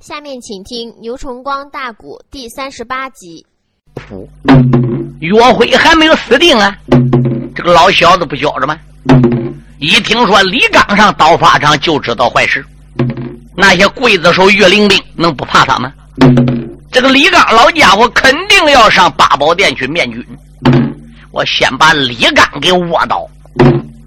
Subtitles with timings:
[0.00, 3.44] 下面请听牛崇光大鼓第三十八集。
[5.20, 6.74] 岳飞还没有死定啊！
[7.54, 8.78] 这个老小子不觉着吗？
[9.78, 12.64] 一听说李刚上刀法场，就知道坏事。
[13.54, 15.92] 那些刽子手、岳灵兵能不怕他吗？
[16.90, 20.26] 这个李刚老家伙肯定要上八宝殿去面君。
[21.30, 23.28] 我先把李刚给窝倒，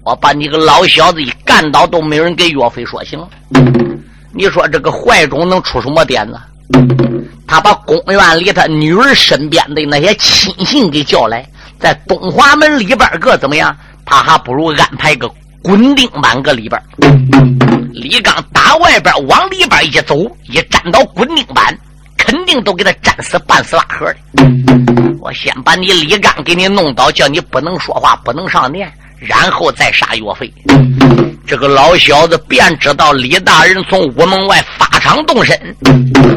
[0.02, 3.28] 我把你个老小子一干倒，都没人给岳飞说行了。
[4.36, 6.40] 你说这个怀中能出什么点子？
[7.46, 11.46] 他把公园里他女儿身边的那些亲信给叫来，
[11.78, 13.74] 在东华门里边个怎么样？
[14.04, 15.30] 他还不如安排个
[15.62, 16.82] 滚钉板搁里边。
[17.92, 20.16] 李刚打外边往里边一走，
[20.48, 21.78] 一站到滚钉板，
[22.18, 24.16] 肯定都给他粘死半死拉活的。
[25.20, 28.92] 我先把你李刚给你弄倒，叫你不能说话，不能上殿，
[29.26, 30.52] 然后再杀岳飞。
[31.46, 35.58] 这个老小子便知道李大人从屋门外发场动身，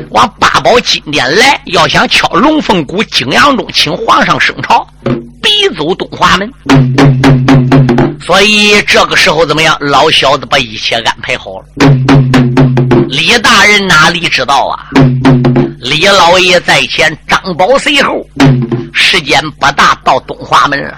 [0.09, 4.85] 往八宝金殿来，要想敲龙凤鼓，景阳钟，请皇上升朝，
[5.41, 6.51] 逼走东华门。
[8.25, 9.77] 所以这个时候怎么样？
[9.79, 11.65] 老小子把一切安排好了。
[13.07, 14.89] 李大人哪里知道啊？
[15.79, 18.25] 李老爷在前，张宝随后，
[18.93, 20.97] 时间不大，到东华门了。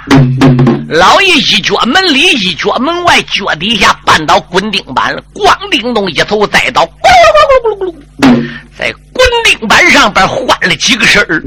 [0.87, 11.43] 老爷一脚门里，一脚门外，脚底下绊倒滚钉板了，咣叮咚一头栽倒，咕噜咕噜咕噜咕噜，在滚钉板上边换了几个身儿。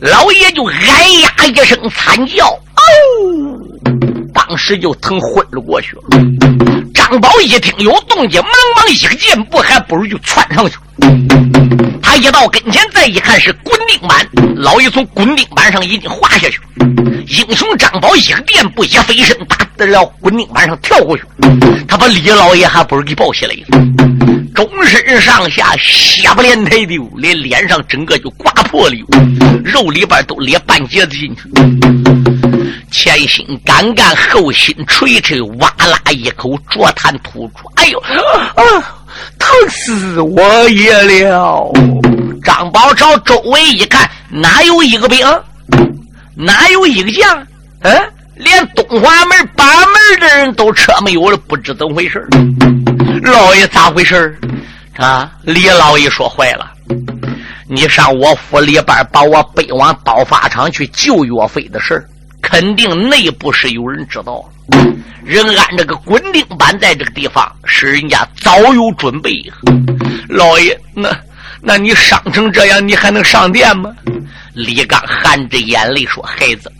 [0.00, 2.60] 老爷就哎呀一声惨叫，哦！
[4.34, 6.02] 当时就疼昏了过去了。
[6.92, 10.82] 张宝一听有动静，忙忙一个箭步，还不如就窜上去了。
[12.02, 16.60] 他一到跟前，再一看是滚钉板，老爷从滚钉板上已经滑下去。
[17.28, 21.24] 英雄张宝一个箭步，一飞身打在了滚钉板上跳过去。
[21.86, 23.62] 他把李老爷还不如给抱起来了，
[24.54, 28.96] 终身上下血不连台的，连脸上整个就刮破了，
[29.64, 31.42] 肉里边都裂半截子进去。
[32.90, 37.68] 前心干干，后心垂垂，哇啦一口浊痰吐出。
[37.74, 38.95] 哎呦，啊，
[39.38, 41.72] 疼死我也了！
[42.42, 45.26] 张宝朝周围一看，哪有一个兵？
[46.34, 47.46] 哪有一个将？
[47.80, 47.92] 嗯，
[48.36, 52.26] 连东华门八门的人都车没有了，不知怎么回事
[53.22, 54.38] 老爷咋回事
[54.96, 55.32] 啊？
[55.42, 56.70] 李老爷说坏了，
[57.68, 62.06] 你上我府里边把我背往刀法场去救岳飞的事
[62.48, 64.40] 肯定内部是有人知道，
[65.24, 69.32] 人安这个滚钉板在这个地方，是人家早有准备。
[70.28, 71.10] 老爷，那
[71.60, 73.90] 那你伤成这样，你还能上殿吗？
[74.54, 76.72] 李刚含着眼泪说：“孩子，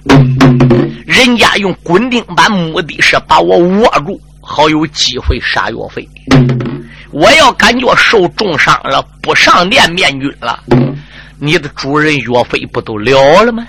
[1.04, 6.09] 人家用滚钉板，目的是把我握住，好有机会杀岳飞。
[7.10, 10.62] 我要感觉受重伤了，不上殿面君了。”
[11.38, 13.66] 你的主人岳飞不都了了吗？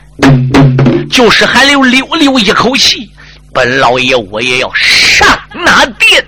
[1.12, 3.10] 就是还留留留一口气，
[3.54, 6.26] 本老爷我也要上那殿。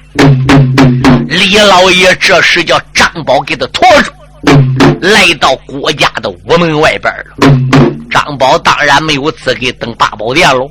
[1.27, 4.11] 李老爷这时叫张宝给他拖住，
[5.01, 7.25] 来到郭家的屋门外边了。
[8.09, 10.69] 张宝当然没有资格登八宝殿喽。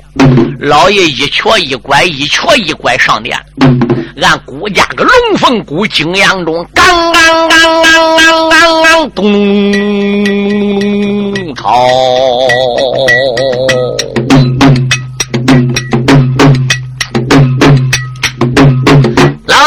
[0.59, 3.39] 老爷一瘸一拐，一瘸一拐上殿。
[4.21, 9.25] 俺孤家个龙凤谷，景阳钟，刚刚刚刚刚刚刚咚
[11.55, 11.87] 朝。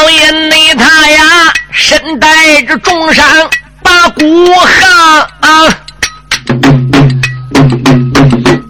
[0.02, 3.24] 老爷内他呀，身带着重伤，
[3.84, 4.68] 把鼓行。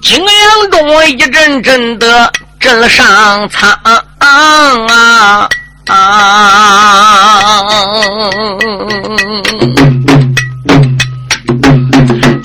[0.03, 3.70] 景阳钟一阵阵的震上苍
[4.19, 5.48] 啊！
[5.87, 5.98] 啊！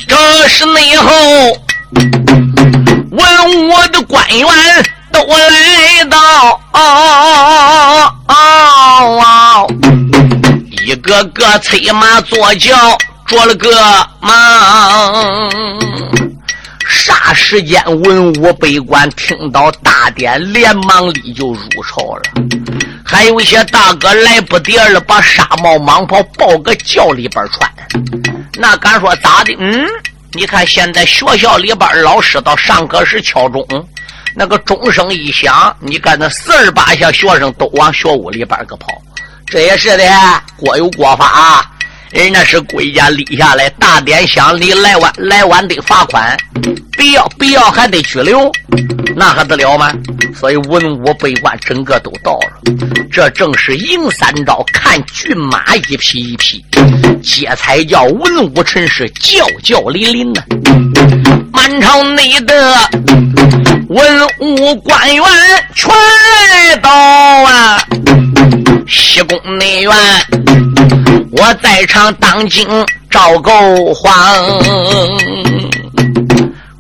[0.07, 1.11] 这是内后
[3.11, 4.47] 文武的官员
[5.11, 6.17] 都来到
[6.71, 8.15] 啊，
[10.85, 13.69] 一个个催马坐轿，着了个
[14.21, 15.51] 忙。
[16.89, 22.23] 霎时间，文武百官听到大典，连忙里就入朝了。
[23.05, 27.69] 还有一些大哥来不得了，把纱帽、蟒袍抱个轿里边穿。
[28.53, 29.55] 那敢说咋的？
[29.59, 29.85] 嗯，
[30.31, 33.65] 你看现在学校里边老师到上课时敲钟，
[34.39, 38.87] 那个钟声一响，你看那四十八下学生都往学屋里边个跑。
[39.47, 40.03] 这也是的，
[40.55, 41.67] 国有国法。
[42.11, 46.37] 人家是国家立下来，大典响礼来晚来晚得罚款，
[46.91, 48.51] 必要必要还得拘留，
[49.15, 49.91] 那还得了吗？
[50.35, 52.61] 所以文武百官整个都到了，
[53.11, 56.63] 这正是迎三招，看骏马一匹一匹。
[57.23, 60.43] 这才叫文武臣是叫叫淋淋呐。
[61.51, 62.75] 满朝内的
[63.89, 65.23] 文武官员
[65.73, 67.81] 全来到啊，
[68.85, 69.93] 西宫内院，
[71.31, 72.67] 我在场当今
[73.09, 74.13] 赵构皇。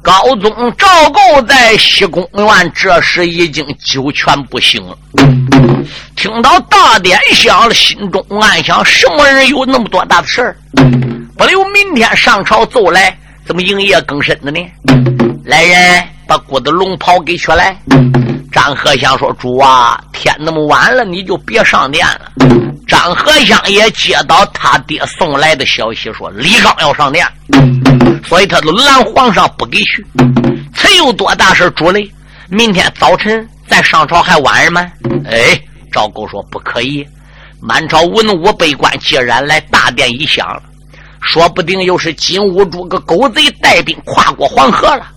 [0.01, 4.97] 高宗赵构在西宫院，这时已经九泉不行了。
[6.17, 10.57] 听到大典响了，心中暗想：什么人有那么多大的事儿？
[11.37, 14.59] 不留明天上朝奏来，怎么营业更深的呢？
[15.45, 17.75] 来人，把姑的龙袍给取来。
[18.51, 22.31] 张和祥说：“主啊，天那么晚了，你就别上殿了。”
[22.87, 27.25] 张和祥也接到他爹送来的消息，说李刚要上殿。
[28.25, 30.05] 所以他都拦皇上不给去，
[30.73, 32.09] 才有多大事主嘞？
[32.49, 34.85] 明天早晨再上朝还晚吗？
[35.25, 35.59] 哎，
[35.91, 37.05] 赵构说不可以。
[37.61, 40.45] 满朝文武百官既然来大殿一响，
[41.21, 45.07] 说不定又是金兀术个狗贼带兵跨过黄河了。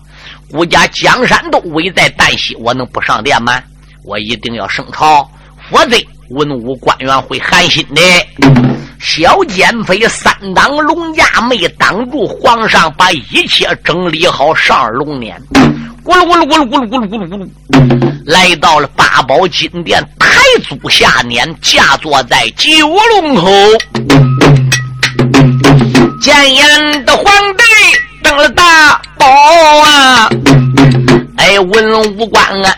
[0.50, 3.62] 顾家江山都危在旦夕，我能不上殿吗？
[4.04, 5.28] 我一定要升朝，
[5.70, 5.96] 否则
[6.30, 8.02] 文武官员会寒心的。
[8.98, 15.34] 小奸妃三挡龙驾没挡住皇上，把一切整理好上龙辇，
[16.04, 22.70] 咕噜咕噜咕噜咕噜咕噜咕噜咕噜，来到了八宝金殿，抬足下辇，驾坐在九
[23.20, 23.48] 龙口。
[26.20, 27.24] 见眼的皇
[27.56, 27.62] 帝
[28.22, 29.26] 登了大宝
[29.82, 30.30] 啊！
[31.36, 32.74] 哎，文武官啊，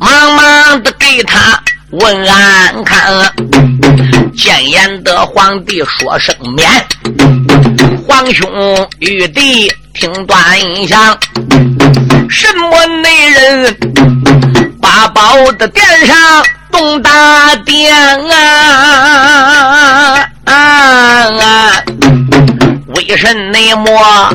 [0.00, 1.56] 忙忙的给他
[1.92, 3.32] 问安看。
[4.36, 6.68] 见言的皇帝说声免，
[8.04, 8.50] 皇兄
[8.98, 10.36] 玉帝听端
[10.88, 11.16] 详，
[12.28, 13.76] 什么内人
[14.80, 16.16] 八宝的殿上
[16.72, 17.94] 动大殿
[18.28, 20.26] 啊？
[20.44, 21.70] 啊啊
[22.94, 24.30] 为什内么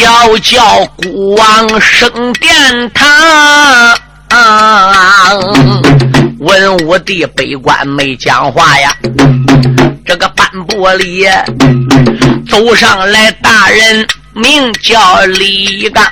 [0.00, 3.06] 要叫孤王升殿堂？
[6.38, 8.96] 文武帝悲观没讲话呀，
[10.06, 11.26] 这个半部里
[12.48, 16.02] 走上来大人，名叫李刚，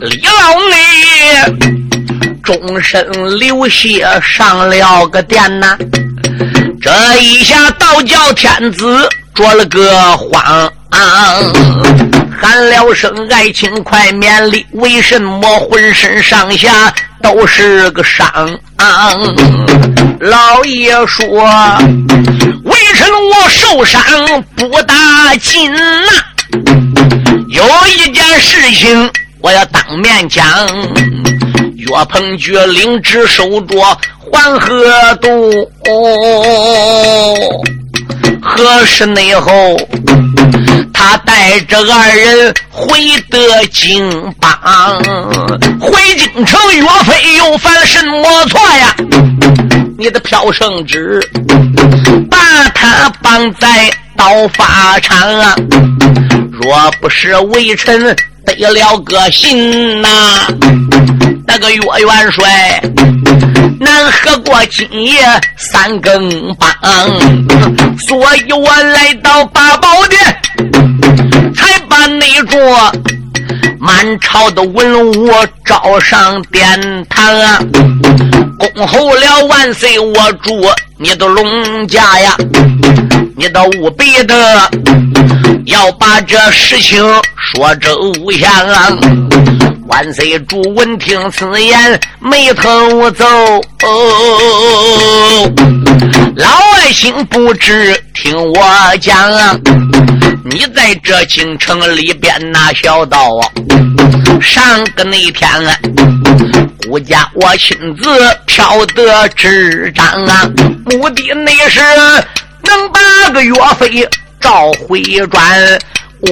[0.00, 0.76] 李老内
[2.42, 5.78] 终身流血上了个殿呐，
[6.82, 6.90] 这
[7.22, 10.70] 一下倒叫天子着了个慌。
[12.40, 16.92] 喊了声爱卿快免礼，为什么浑身上下
[17.22, 18.28] 都是个伤？
[20.20, 21.26] 老爷说，
[22.64, 24.02] 为什么我受伤
[24.54, 26.12] 不打紧呐？
[27.48, 29.10] 有一件事情
[29.40, 30.44] 我要当面讲，
[31.76, 33.80] 岳鹏举领旨守着
[34.18, 35.70] 黄河渡。
[38.40, 39.76] 何时内后，
[40.92, 42.98] 他带着二人回
[43.30, 44.10] 得京
[44.40, 44.50] 邦，
[45.80, 48.94] 回京城，岳飞又犯什么错呀？
[49.98, 51.20] 你的飘圣旨，
[52.30, 52.36] 把
[52.74, 55.54] 他绑在刀法场啊！
[56.50, 58.14] 若不是微臣
[58.44, 60.08] 得了个信呐，
[61.46, 62.82] 那个岳元帅。
[63.82, 65.18] 难喝过今夜
[65.56, 66.70] 三更半，
[67.98, 70.20] 所以我来到八宝殿，
[71.52, 72.92] 才把那桌
[73.80, 75.32] 满朝的文武
[75.64, 77.58] 召上殿堂啊！
[78.56, 80.64] 恭候了万岁，我祝
[80.96, 82.36] 你的龙家呀！
[83.36, 84.70] 你的务必的
[85.66, 87.04] 要把这事情
[87.36, 88.96] 说周详啊！
[89.88, 93.26] 万岁主闻听此言，眉头皱。
[93.84, 95.52] 哦
[96.36, 98.64] 老百姓不知听我
[99.00, 99.60] 讲，
[100.44, 103.42] 你在这京城里边那小道啊，
[104.40, 105.76] 上个那天啊，
[106.86, 110.48] 顾家我亲自飘得纸张啊，
[110.86, 111.80] 目的那是
[112.62, 114.08] 能把个岳飞
[114.40, 115.78] 召回转，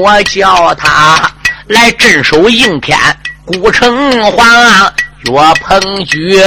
[0.00, 1.30] 我叫他
[1.66, 2.96] 来镇守应天。
[3.50, 4.88] 孤城隍
[5.24, 6.40] 岳鹏举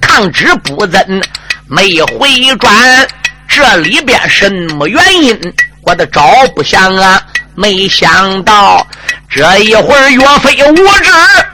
[0.00, 1.22] 抗旨不遵，
[1.68, 3.06] 没回转，
[3.46, 5.38] 这里边什么原因？
[5.82, 6.22] 我都找
[6.54, 7.22] 不详啊！
[7.54, 8.86] 没想到
[9.28, 11.10] 这一会儿岳飞无知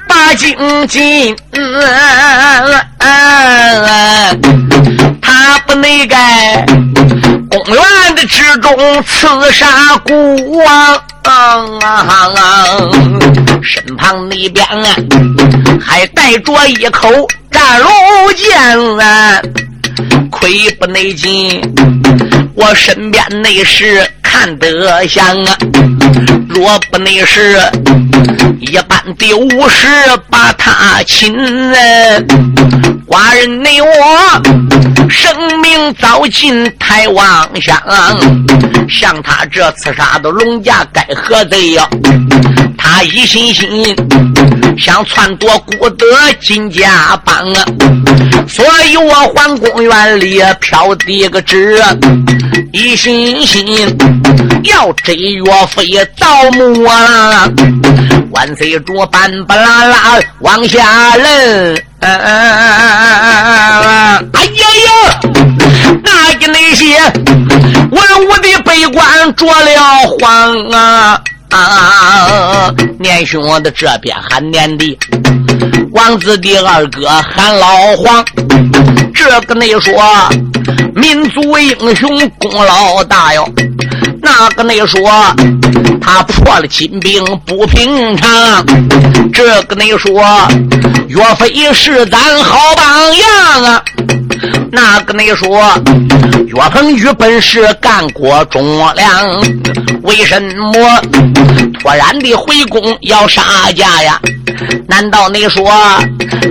[0.09, 1.37] 把京进，
[5.21, 6.17] 他不那个
[7.51, 11.03] 公园的之中刺杀孤王。
[11.25, 11.89] 啊啊
[12.37, 12.65] 啊
[13.63, 14.97] 身旁那边啊，
[15.81, 17.09] 还带着一口
[17.51, 17.91] 战龙
[18.37, 18.59] 剑
[18.99, 19.41] 啊，
[20.31, 21.61] 亏不内劲，
[22.55, 25.57] 我身边内侍看得像啊，
[26.49, 27.57] 若不内侍，
[28.61, 29.87] 一般的武士
[30.29, 31.33] 把他擒。
[33.07, 33.87] 寡人你我
[35.13, 37.79] 生命早尽太妄想，
[38.89, 41.87] 像他这刺杀的龙家该何罪呀？
[42.79, 43.95] 他一心心
[44.79, 46.07] 想篡夺孤德
[46.41, 47.65] 金家帮啊，
[48.49, 51.79] 所以我还公园里飘的个纸，
[52.73, 53.65] 一心心
[54.65, 55.87] 要追岳飞
[56.19, 57.49] 盗墓啊！
[58.31, 61.83] 万岁主板不拉拉往下扔。
[62.03, 64.91] 哎哎哎哎哎哎哎，哎呀呀！
[66.03, 66.99] 那个那些
[67.91, 69.71] 文武的悲官着了
[70.19, 71.21] 慌啊！
[71.51, 72.75] 啊！
[72.99, 74.99] 年兄的这边喊年的，
[75.93, 78.25] 王子的二哥喊老黄。
[79.15, 80.03] 这个你说，
[80.97, 83.49] 民族英雄功劳大哟。
[84.21, 85.09] 那个你说，
[86.01, 88.67] 他破了金兵不平常。
[89.33, 90.25] 这个你说，
[91.13, 93.85] 岳飞是咱好榜样啊。
[94.71, 95.63] 那个你说，
[96.47, 99.45] 岳鹏宇本是干过忠良，
[100.05, 101.03] 为什么
[101.79, 104.19] 突然的回宫要杀家呀？
[104.89, 105.71] 难道你说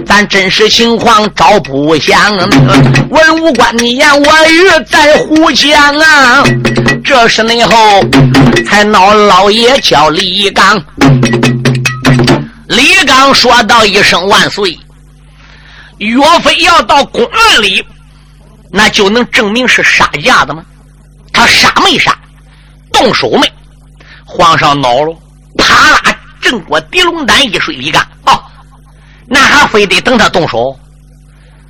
[0.05, 2.37] 咱真实情况招不详？
[3.09, 6.43] 文武官你言我语在胡讲啊！
[7.03, 7.73] 这是内后
[8.67, 10.79] 才闹老爷叫李刚。
[12.71, 14.77] 李刚说道一声万岁。
[15.97, 17.85] 岳飞要到公园里，
[18.71, 20.63] 那就能证明是杀架的吗？
[21.33, 22.17] 他杀没杀？
[22.93, 23.51] 动手没？
[24.25, 25.13] 皇上恼了，
[25.57, 28.01] 啪啦，震过狄龙丹一水一干。
[28.25, 28.41] 哦，
[29.27, 30.73] 那还非得等他动手？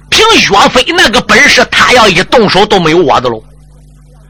[0.09, 3.43] 凭岳飞那个本事，他要一动手都没有我的喽。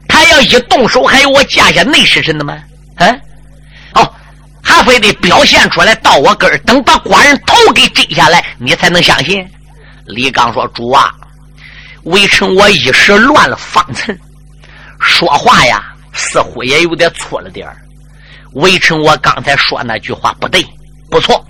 [0.08, 2.58] 他要一动手，还有我家下内侍臣的吗？
[2.96, 3.20] 嗯，
[3.94, 4.14] 哦，
[4.62, 9.44] 还非得表现出来到我跟儿，等把寡人头给摘下来，你才能相信。
[10.06, 11.12] 李刚说：“主啊，
[12.04, 14.16] 微臣我一时乱了方寸，
[15.00, 17.76] 说话呀，似乎也有点错了点儿。
[18.54, 20.64] 微臣我刚才说那句话不对，
[21.10, 21.44] 不错。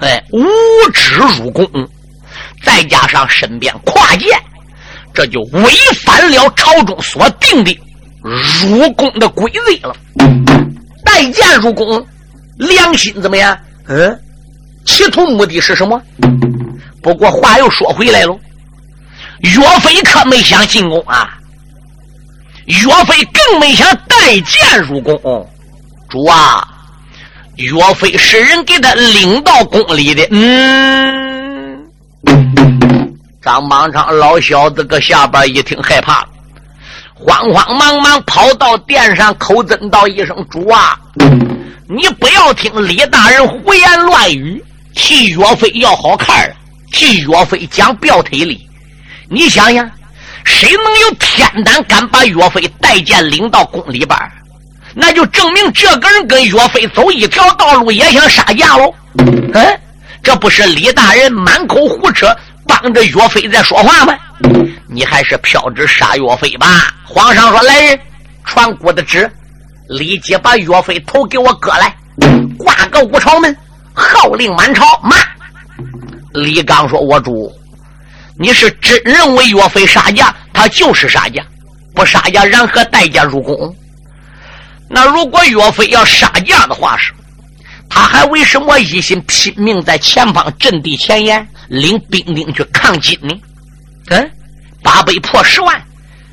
[0.00, 0.46] 哎，无
[0.92, 1.66] 知入宫，
[2.62, 4.28] 再加上身边跨剑，
[5.14, 5.70] 这就违
[6.04, 7.78] 反了朝中所定的
[8.22, 9.96] 入宫的规则了。
[11.04, 12.06] 带剑入宫，
[12.56, 13.56] 良心怎么样？
[13.88, 14.18] 嗯，
[14.84, 16.00] 企图目的是什么？”
[17.02, 18.36] 不过话又说回来了，
[19.40, 21.38] 岳飞可没想进宫啊，
[22.64, 25.14] 岳飞更没想带剑入宫。
[26.08, 26.66] 主啊，
[27.56, 30.26] 岳飞是人给他领到宫里的。
[30.32, 31.86] 嗯，
[33.40, 36.28] 张邦昌老小子搁下边一听害怕了，
[37.14, 40.98] 慌慌忙忙跑到殿上，口尊道一声：“主啊，
[41.88, 44.62] 你不要听李大人胡言乱语，
[44.94, 46.54] 替岳飞要好看了。”
[46.92, 48.66] 替岳飞讲表推理，
[49.28, 49.90] 你想想，
[50.44, 54.18] 谁能有天胆敢把岳飞带剑领到宫里边
[54.94, 58.94] 那就证明这个人跟岳飞走一条道路，也想杀驾喽。
[59.18, 59.80] 嗯，
[60.22, 62.34] 这不是李大人满口胡扯，
[62.66, 64.16] 帮着岳飞在说话吗？
[64.88, 66.94] 你还是飘旨杀岳飞吧。
[67.04, 68.00] 皇上说：“来人，
[68.44, 69.30] 传国的旨，
[69.88, 71.94] 立即把岳飞头给我割来，
[72.58, 73.56] 挂个五朝门，
[73.94, 75.18] 号令满朝。”慢。
[76.32, 77.50] 李刚说：“我主，
[78.38, 81.44] 你是真认为岳飞杀将，他就是杀将，
[81.94, 83.74] 不杀将，然何代价入宫？
[84.88, 87.12] 那如果岳飞要杀将的话，是，
[87.88, 93.34] 他还为什么一心拼命在前方阵地前沿领兵丁去抗金呢？
[94.10, 94.30] 嗯，
[94.82, 95.82] 八百破十万，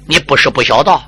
[0.06, 1.02] 你不是不晓得？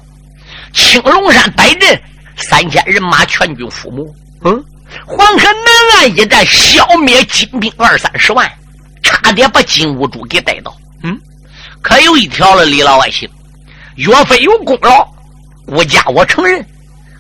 [0.74, 2.02] 青龙山摆阵，
[2.38, 4.16] 三千人马全军覆没。
[4.44, 4.64] 嗯，
[5.06, 8.52] 黄河南岸一战，消灭金兵二三十万。”
[9.08, 11.16] 差点把金兀术给逮到，嗯，
[11.84, 13.30] 可有一条了，李老百姓，
[13.98, 15.08] 岳飞有功劳，
[15.68, 16.66] 国家我承认，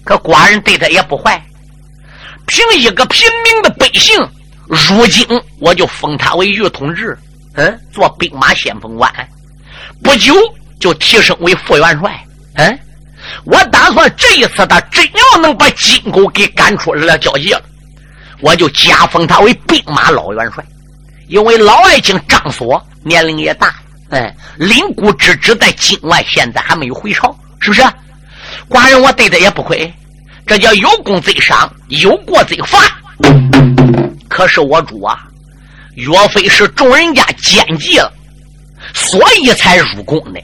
[0.03, 1.39] 可寡人对他也不坏。
[2.47, 4.17] 凭一个平民的百姓
[4.67, 5.27] 如今，
[5.59, 7.15] 我就封他为御统制，
[7.53, 9.13] 嗯，做兵马先锋官，
[10.03, 10.33] 不久
[10.79, 12.79] 就提升为副元帅，嗯，
[13.43, 17.61] 我打算这一次他真要能把金狗给赶出来了交界了，
[18.41, 20.63] 我就加封他为兵马老元帅。
[21.27, 23.75] 因为老爱卿张所年龄也大，
[24.09, 27.81] 哎，领孤之职在境外，现在还没有回朝，是不是？
[28.69, 29.91] 寡人我对他也不亏，
[30.45, 32.77] 这叫有功则赏，有过则罚。
[34.27, 35.27] 可是我主啊，
[35.95, 38.11] 岳飞是众人家奸计了，
[38.93, 40.39] 所以才入宫的。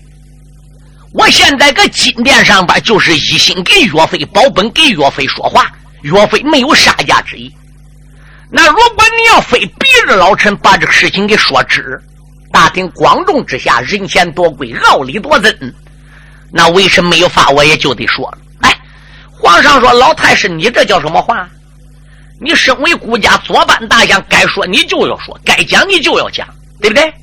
[1.13, 5.69] 我现在搁金殿上边，就是一心给岳飞保本，给岳飞说话。
[6.03, 7.53] 岳飞没有杀家之意。
[8.49, 12.01] 那如果你要非逼着老臣把这个事情给说直，
[12.51, 15.75] 大庭广众之下，人前多贵，傲里多真，
[16.51, 17.49] 那为什么没有发？
[17.49, 18.37] 我也就得说了。
[18.61, 18.77] 哎，
[19.29, 21.47] 皇上说：“老太师，你这叫什么话？
[22.39, 26.47] 你身为孤家左班大将，该说你就要说，该讲你就要讲，
[26.81, 27.13] 对不对？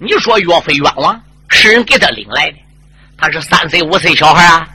[0.00, 2.56] 你说岳飞冤枉，是人给他领来的，
[3.16, 4.66] 他是三岁五岁小孩啊，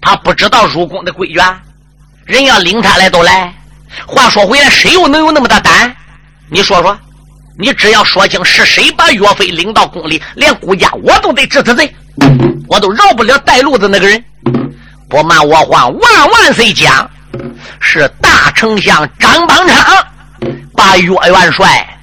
[0.00, 1.60] 他不知道入宫的规矩啊，
[2.24, 3.52] 人要领他来都来。”
[4.06, 5.92] 话说回来，谁又能有那么大胆？
[6.48, 6.96] 你说说，
[7.58, 11.92] 你只要说清是谁把岳飞领到宫里，连顾家我都得治他罪，
[12.68, 14.24] 我都饶不了带路的那个人。
[15.08, 17.10] 不瞒我话万万岁讲，
[17.80, 20.06] 是大丞相张邦昌
[20.76, 21.98] 把岳元帅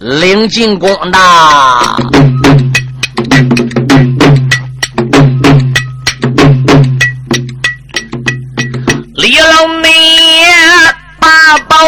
[0.00, 1.18] 领进宫的。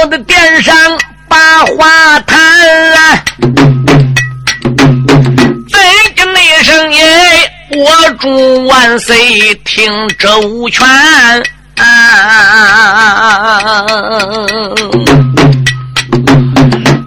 [0.01, 0.75] 我的殿上
[1.29, 1.37] 把
[1.77, 2.39] 话谈，
[5.69, 5.79] 再
[6.17, 7.05] 跟那声音，
[7.77, 10.87] 我祝万岁听周全。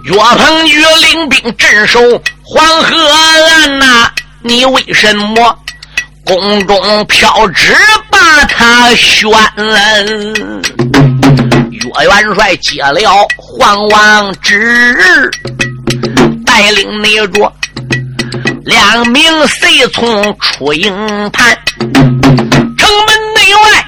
[0.04, 1.98] 岳鹏举领兵镇守
[2.44, 4.08] 黄河岸呐，
[4.42, 5.58] 你为什么
[6.24, 7.74] 宫中飘旨
[8.08, 9.32] 把他宣？
[12.00, 13.00] 岳元帅接了
[13.36, 15.30] 皇王旨，
[16.44, 17.52] 带领那着
[18.64, 23.86] 两名随从出营盘，城门内外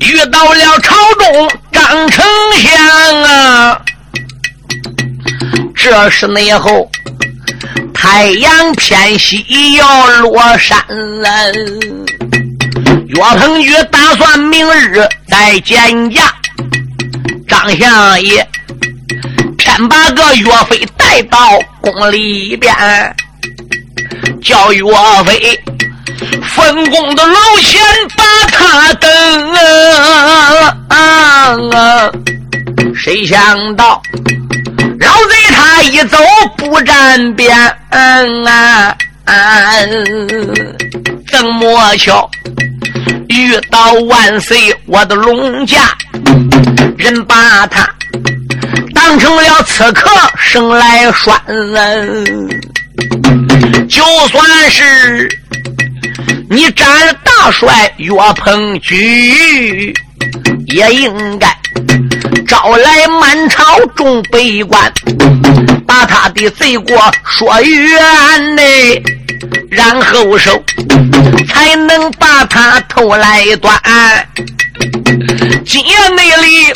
[0.00, 2.24] 遇到了朝中张丞
[2.56, 3.80] 相啊！
[5.74, 6.90] 这是内后
[7.94, 10.78] 太阳偏西要落山
[11.20, 11.52] 了，
[13.06, 16.34] 岳鹏举打算明日再见驾。
[17.60, 18.48] 张相也
[19.58, 21.38] 偏把个岳飞带到
[21.82, 22.74] 宫里边，
[24.42, 24.82] 叫岳
[25.26, 25.60] 飞
[26.42, 27.78] 分宫的楼前
[28.16, 29.10] 把他等！
[32.96, 34.00] 谁想到
[34.98, 36.16] 老贼他一走
[36.56, 37.54] 不沾边
[37.90, 38.96] 啊！
[41.30, 42.30] 怎么巧
[43.28, 45.94] 遇到万岁我的龙家？
[47.00, 47.88] 人把他
[48.94, 51.34] 当成了刺客，生来拴。
[53.88, 55.26] 就算是
[56.50, 59.94] 你斩了大帅岳鹏举，
[60.66, 61.48] 也应该
[62.46, 63.64] 招来满朝
[63.96, 64.92] 众百官，
[65.86, 68.62] 把他的罪过说圆呢，
[69.70, 70.62] 然后手
[71.48, 73.78] 才能把他头来断。
[75.64, 76.72] 今夜内里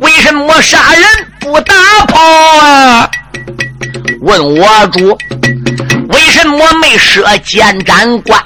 [0.00, 1.02] 为什么杀人
[1.40, 1.74] 不打
[2.06, 2.20] 炮
[2.58, 3.10] 啊？
[4.20, 5.16] 问我主，
[6.08, 8.42] 为什么没设监斩官？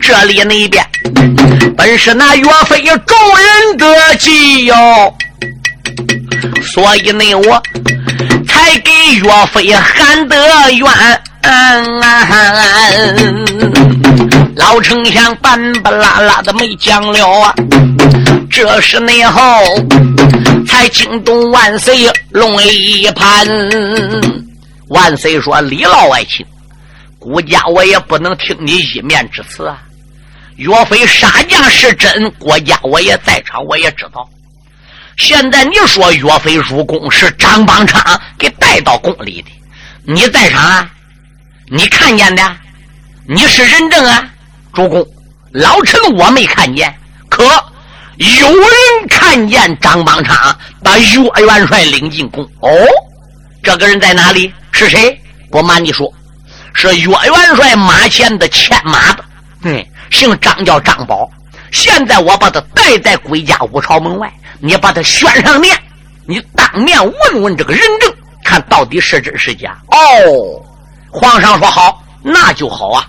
[0.00, 0.84] 这里那边
[1.76, 4.74] 本是那岳飞众人的计哟，
[6.62, 7.62] 所以呢我
[8.54, 10.86] 才给岳飞喊得冤。
[11.42, 12.00] 嗯
[14.54, 17.52] 老丞相半巴拉拉的没讲了啊！
[18.48, 19.42] 这是内后
[20.66, 23.46] 才惊动万岁龙一盘。
[24.88, 26.46] 万岁说：“李老爱卿，
[27.18, 29.82] 孤家我也不能听你一面之词啊！
[30.56, 34.26] 岳飞杀价是真，国家我也在场，我也知道。
[35.16, 38.02] 现在你说岳飞入宫是张邦昌
[38.38, 39.50] 给带到宫里的，
[40.02, 40.90] 你在场啊？”
[41.70, 42.56] 你看见的，
[43.26, 44.22] 你是人证啊，
[44.74, 45.02] 主公。
[45.52, 46.94] 老臣我没看见，
[47.30, 47.42] 可
[48.18, 48.68] 有人
[49.08, 52.44] 看见张邦昌把岳元帅领进宫。
[52.60, 52.70] 哦，
[53.62, 54.52] 这个人在哪里？
[54.72, 55.18] 是谁？
[55.50, 56.12] 不瞒你说，
[56.74, 59.24] 是岳元帅马前的牵马的。
[59.62, 61.30] 嗯，姓张，叫张宝。
[61.74, 65.76] 现在我把他带在归家五朝门外，你把他宣上面，
[66.24, 69.76] 你当面问问这个人证，看到底是真是假。
[69.88, 70.62] 哦。
[71.10, 73.04] 皇上说好，那就好啊！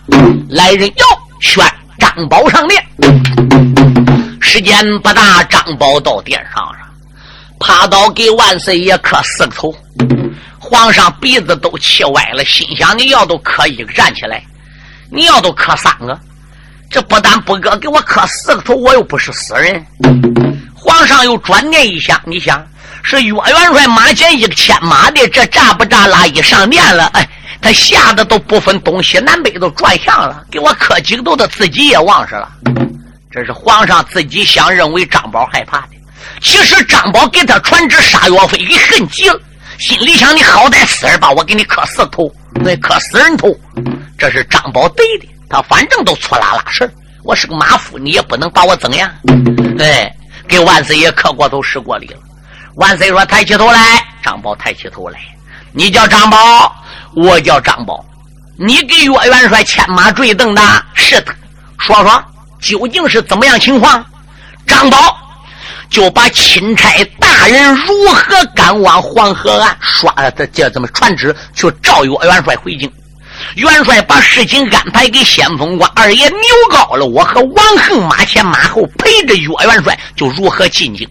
[0.50, 1.06] 来人，要
[1.40, 1.64] 宣
[2.00, 2.84] 张宝上殿。
[4.42, 6.80] 时间不大，张宝到殿上了，
[7.60, 9.76] 趴倒给万岁爷磕四个头。
[10.60, 14.44] 皇上鼻子都气歪了，心想：你要都磕一个站起来，
[15.12, 16.20] 你要都磕三个，
[16.96, 19.86] 这不但不搁给我磕四个头，我又不是死人。
[20.74, 22.66] 皇上又转念一想，你想
[23.04, 27.08] 是岳元帅马前一个牵马的，这扎不扎拉一上殿了？
[27.08, 27.28] 哎。
[27.62, 32.50] 他吓得都不分东西南北，都转向了，给我磕几个头，他自己也忘事了。
[33.30, 35.98] 这是皇上自己想认为张宝害怕的，
[36.40, 39.38] 其实张宝给他传旨杀岳飞，给恨极了，
[39.80, 43.54] 心里想：你好歹死人吧，我给你磕四头，那磕死人头。
[44.18, 46.90] 这是张宝对的，他反正都错拉拉事
[47.24, 49.10] 我是个马夫，你也不能把我怎样。
[49.80, 50.14] 哎，
[50.48, 52.18] 给万岁爷磕过头施过礼了。
[52.76, 55.20] 万岁说：“抬起头来。”张宝抬起头来
[55.72, 56.76] ：“你叫张宝，
[57.16, 58.04] 我叫张宝。
[58.58, 60.62] 你给岳元帅牵马坠镫的，
[60.94, 61.34] 是的。
[61.80, 62.24] 说说。”
[62.62, 64.04] 究竟是怎么样情况？
[64.66, 65.16] 张宝
[65.88, 72.92] 就把钦差大人如何赶往黄河岸，刷这这怎么传旨去召岳元帅回京？
[73.56, 81.08] 元帅把事情安排给先锋官二爷牛高了，我和王恒马前马后陪着岳元帅就如何进京。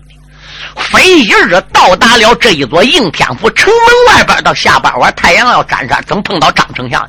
[0.76, 7.08] 非一日到达了这一座应天府城门外边，到下半晚太阳要沾山，怎么碰到张丞相？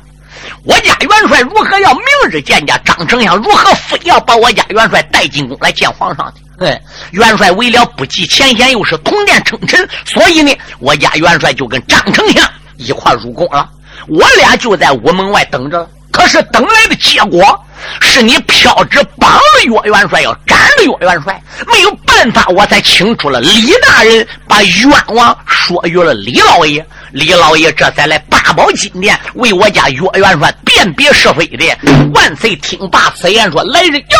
[0.62, 3.36] 我家元帅如何要明日见见张丞相？
[3.36, 6.66] 如何非要把我家元帅带进宫来见皇上的？
[6.66, 13.68] 哎，元帅为了不计前嫌，又是统殿称臣，所以呢，我家元帅就跟张丞相一块入宫了。
[14.08, 15.88] 我俩就在屋门外等着。
[16.12, 17.62] 可是等来的结果
[18.00, 26.86] 是你飘旨绑了岳元帅，要斩了岳元帅，没有办法，我才请出了李大人，把冤枉说与了李老爷。
[27.12, 31.66] 李老爷这才来八宝金殿为我家岳元帅辨别是非的。
[32.14, 34.16] 万岁听罢此言，说：“来人哟，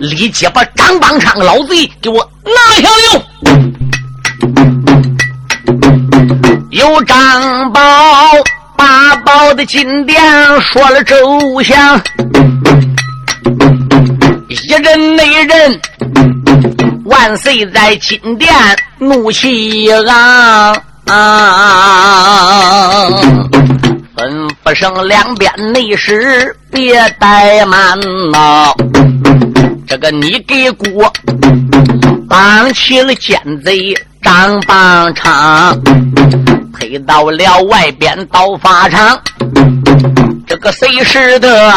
[0.00, 3.22] 立即把张邦昌老贼给我拿下哟！”
[6.72, 7.80] 有张宝
[9.36, 10.18] 八宝的金殿
[10.62, 12.00] 说了周详，
[14.48, 15.78] 一人内人，
[17.04, 18.50] 万岁在金殿
[18.98, 20.74] 怒气昂。
[21.04, 21.20] 啊！
[24.16, 28.00] 吩咐声两边内侍别怠慢
[28.32, 28.72] 呐！
[29.86, 31.04] 这个你给姑
[32.26, 35.78] 绑起了奸贼张邦昌，
[36.72, 39.20] 推到了外边刀法场。
[40.46, 41.72] 这个谁使得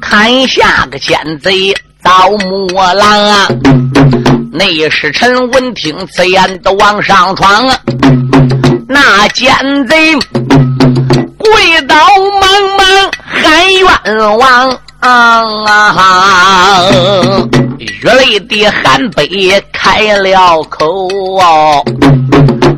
[0.00, 3.48] 砍下个奸贼遭木郎啊？
[4.52, 7.78] 内侍臣闻听此言，都往上闯啊！
[8.88, 9.54] 那奸
[9.86, 10.14] 贼
[11.38, 12.42] 跪倒茫
[12.76, 15.94] 茫喊冤枉啊！
[17.78, 21.84] 月泪的喊悲开了口哦！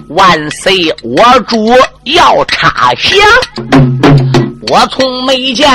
[0.08, 1.72] 万岁，我主
[2.04, 3.18] 要插降，
[4.68, 5.68] 我从没见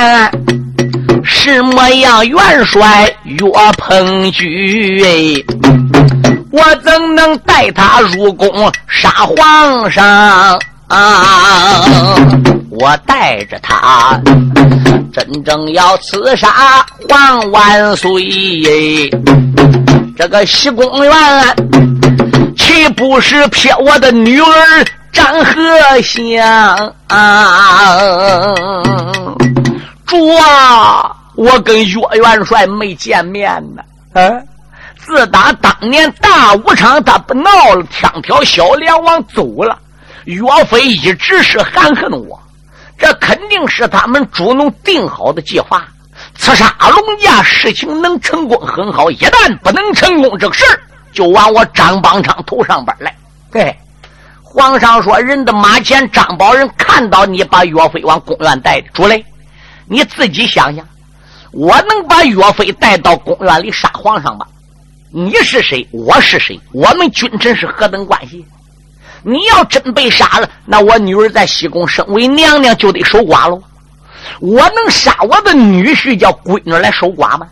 [1.24, 5.44] 什么样元帅岳鹏举
[6.52, 12.16] 我怎能带他入宫杀皇上啊？
[12.70, 14.20] 我带着他，
[15.12, 19.10] 真正要刺杀皇万岁。
[20.18, 21.14] 这个西宫院，
[22.78, 28.54] 你不是骗我的女儿张和香啊？
[30.06, 33.82] 主啊，我跟岳元帅没见面呢，
[34.14, 34.22] 啊？
[34.96, 39.80] 自打当年大武场他不闹了，枪挑小梁王走了，
[40.26, 42.40] 岳飞一直是含恨我。
[43.00, 45.84] 这肯定是他们主农定好的计划，
[46.36, 50.80] 刺杀龙家事情能成功很好，一旦不能成功，这个事儿
[51.18, 53.12] 就往我张邦昌头上边来。
[53.52, 53.76] 对，
[54.44, 59.26] 皇上说人的马前张宝仁看到你把岳飞往公园带着，主嘞，
[59.88, 60.86] 你自己想想，
[61.52, 64.46] 我能把岳飞带到公园里杀皇上吗？
[65.10, 65.88] 你是谁？
[65.92, 66.60] 我是谁？
[66.72, 68.46] 我们君臣是何等关系？
[69.24, 73.60] 你要真被杀了，那我女儿在西宫身为娘娘就得守寡喽。
[74.40, 77.48] 我能杀我的女婿叫闺女来守寡吗？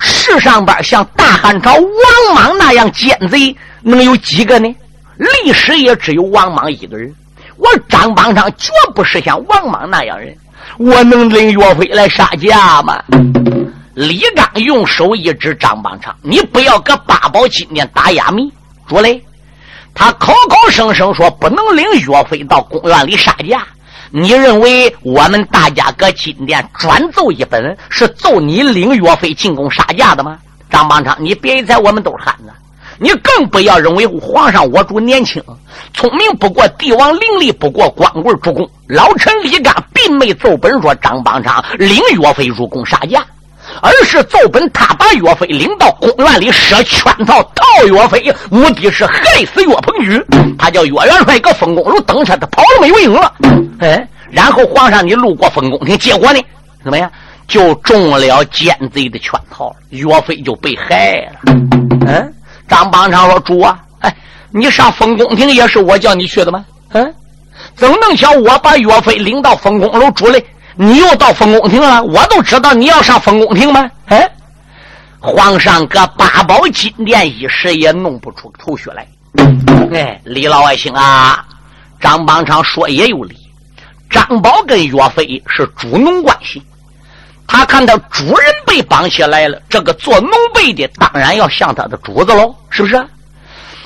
[0.00, 4.74] 世上边像大汉朝王莽那样奸贼能有几个呢？
[5.16, 7.14] 历史也只有王莽一个人。
[7.56, 10.36] 我张邦昌绝不是像王莽那样人。
[10.78, 13.00] 我能领岳飞来杀驾吗？
[13.94, 18.52] 李刚用手一指张邦昌：“你不要搁八宝金殿打哑谜。”
[18.88, 19.22] 主嘞，
[19.94, 23.64] 他口口声声说不能领岳飞到公园里杀价。
[24.16, 30.38] 你认为我们大家搁金殿专奏一本，是奏你领岳飞进宫杀驾的吗？
[30.70, 32.52] 张邦昌，你别以为我们都是汉子，
[33.00, 35.42] 你更不要认为皇上我主年轻
[35.94, 38.70] 聪明不过帝王，伶俐不过光棍主公。
[38.86, 43.26] 老臣李刚并没奏本说张邦昌领岳飞入宫杀驾。
[43.82, 50.24] 而是奏本，他把岳飞领到公园里设圈套套岳飞，目的是害死岳鹏举。
[50.58, 53.32] 他叫岳元帅搁封公路等车，他跑了没有影了。
[53.80, 56.40] 哎，然后皇上你路过封宫亭，结果呢，
[56.82, 57.10] 怎么样？
[57.46, 61.52] 就中了奸贼的圈套，岳飞就被害了。
[62.06, 62.34] 嗯，
[62.66, 64.16] 张邦昌说：“主啊，哎，
[64.50, 66.64] 你上封宫亭也是我叫你去的吗？
[66.92, 67.14] 嗯，
[67.74, 70.42] 怎么能巧我把岳飞领到封宫楼住嘞？
[70.76, 72.02] 你又到封宫亭了？
[72.02, 73.90] 我都知道你要上封宫亭吗？
[74.06, 74.28] 哎，
[75.20, 79.06] 皇上搁八宝金殿一时也弄不出头绪来。
[79.92, 81.44] 哎，李老爱卿啊，
[82.00, 83.36] 张邦昌说也有理。
[84.10, 86.62] 张宝跟岳飞是主农关系。”
[87.46, 93.06] 他看到主人被绑起来了，这个做农辈的当然要向他的主子喽，是不是？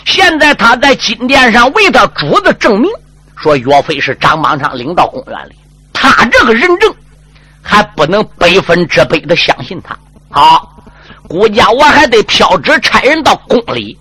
[0.05, 2.89] 现在他在金殿上为他主子证明，
[3.37, 5.57] 说岳飞是张邦昌领到公园里，
[6.01, 6.95] 他这个人证
[7.61, 9.99] 还不能百分之百的相信他。
[10.31, 10.81] 好，
[11.29, 13.99] 顾家我还得飘旨差人到宫里。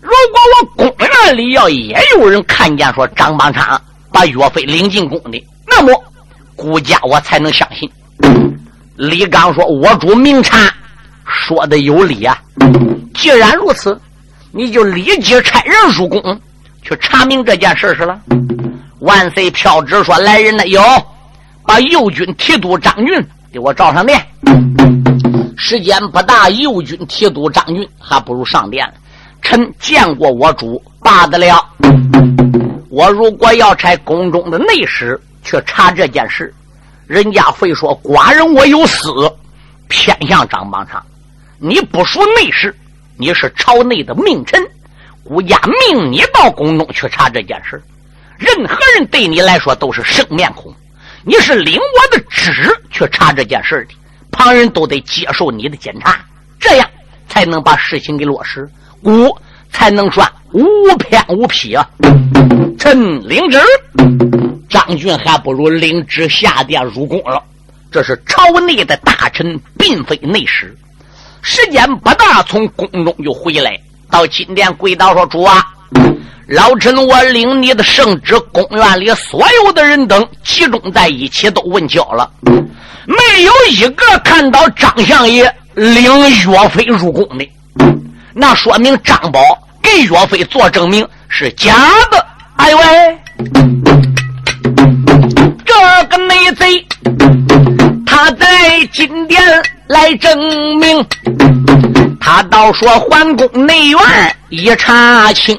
[0.00, 3.80] 如果我公园里要也有人看见说张邦昌
[4.12, 6.04] 把岳飞领进宫的，那么
[6.54, 7.90] 顾家我才能相信。
[8.94, 10.72] 李刚说：“我主明察
[11.26, 12.40] 说的有理啊！
[13.14, 14.00] 既然如此，
[14.52, 16.40] 你就立即差人入宫
[16.82, 18.18] 去查明这件事是了。”
[19.00, 20.66] 万岁飘旨说：“来人呢？
[20.68, 20.80] 有，
[21.66, 24.24] 把右军提督张俊给我召上殿。
[25.56, 28.90] 时间不大，右军提督张俊还不如上殿。
[29.42, 31.62] 臣见过我主，罢得了。
[32.88, 36.52] 我如果要差宫中的内侍去查这件事。”
[37.06, 39.08] 人家会说寡人我有私，
[39.86, 41.00] 偏向张邦昌。
[41.56, 42.76] 你不属内侍，
[43.16, 44.60] 你是朝内的命臣，
[45.22, 45.56] 国家
[45.88, 47.80] 命你到宫中去查这件事。
[48.36, 50.74] 任何人对你来说都是生面孔。
[51.28, 52.52] 你是领我的旨
[52.92, 53.94] 去查这件事的，
[54.30, 56.16] 旁人都得接受你的检查，
[56.60, 56.88] 这样
[57.28, 58.70] 才能把事情给落实，
[59.02, 59.36] 故
[59.72, 60.62] 才能算无
[60.98, 61.84] 偏无僻啊。
[62.78, 63.58] 臣领旨。
[64.68, 67.42] 张俊还不如领旨下殿入宫了。
[67.90, 70.76] 这是朝内的大臣，并非内史。
[71.42, 73.76] 时间不大，从宫中就回来，
[74.08, 75.74] 到金殿跪倒说：“主啊，
[76.48, 87.48] 老臣我领你的圣旨，宫院里所有的人等集中在一起，都问交了，没有一个看到张相爷领岳飞入宫的。
[88.32, 89.40] 那说明张宝
[89.82, 91.74] 给岳飞做证明是假
[92.12, 92.24] 的。
[92.56, 93.18] 哎喂！”
[95.66, 95.74] 这
[96.08, 96.86] 个内贼，
[98.06, 99.42] 他在金殿
[99.88, 100.38] 来证
[100.78, 101.04] 明，
[102.28, 104.00] 他倒说桓公内院
[104.48, 105.56] 一查清，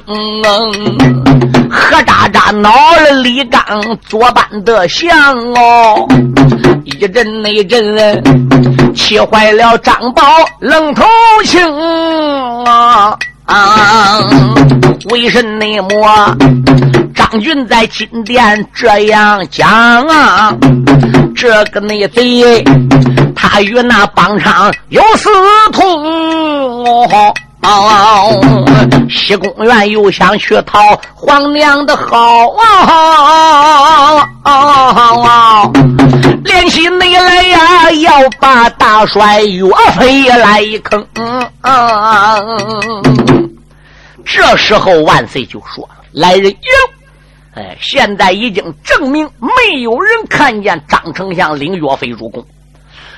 [1.70, 5.10] 何渣渣恼了李刚作伴的相
[5.54, 6.06] 哦，
[6.84, 8.22] 一阵内阵
[8.94, 10.22] 气坏了张宝
[10.60, 11.06] 愣头
[11.46, 11.66] 青
[12.66, 14.20] 啊啊！
[15.08, 16.36] 为什么？
[17.14, 19.66] 张俊在金殿这样讲
[20.06, 20.54] 啊，
[21.34, 22.62] 这个内贼，
[23.40, 25.30] 他与那帮昌有私
[25.72, 26.84] 通
[27.62, 28.40] 哦，
[29.08, 30.80] 西宫院又想去讨
[31.14, 32.50] 皇娘的好
[34.42, 35.70] 啊，
[36.42, 41.06] 联系内来呀，要把大帅岳飞来一坑。
[44.24, 46.58] 这时候万岁就说了：“来人有。”
[47.54, 52.44] 哎，现在已经证明没有人看见张丞相领岳飞入宫，